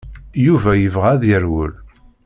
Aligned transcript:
Yuba 0.45 0.71
yebɣa 0.75 1.09
ad 1.13 1.23
yerwel. 1.29 1.73